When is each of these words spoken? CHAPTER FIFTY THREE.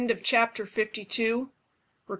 CHAPTER 0.23 0.65
FIFTY 0.65 1.03
THREE. 1.05 1.45